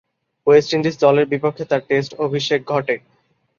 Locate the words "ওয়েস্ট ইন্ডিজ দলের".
0.47-1.25